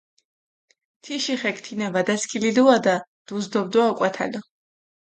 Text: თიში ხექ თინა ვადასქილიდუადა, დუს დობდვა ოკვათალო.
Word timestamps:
თიში 1.07 1.35
ხექ 1.41 1.57
თინა 1.65 1.87
ვადასქილიდუადა, 1.95 2.95
დუს 3.27 3.45
დობდვა 3.57 3.83
ოკვათალო. 3.93 4.39